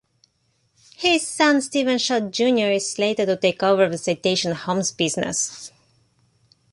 His 0.95 1.27
son 1.27 1.61
Stephen 1.61 1.99
Schott 1.99 2.31
Junior 2.31 2.71
is 2.71 2.89
slated 2.91 3.27
to 3.27 3.37
take 3.37 3.61
over 3.61 3.87
the 3.87 3.99
Citation 3.99 4.53
Homes 4.53 4.91
business. 4.91 5.71